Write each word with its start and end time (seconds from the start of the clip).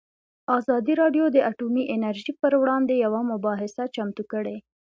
ازادي 0.57 0.93
راډیو 1.01 1.25
د 1.31 1.37
اټومي 1.49 1.83
انرژي 1.95 2.33
پر 2.41 2.51
وړاندې 2.61 2.93
یوه 3.05 3.21
مباحثه 3.31 3.83
چمتو 3.95 4.23
کړې. 4.31 4.57